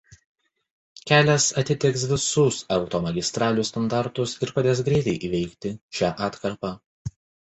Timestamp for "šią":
5.99-6.11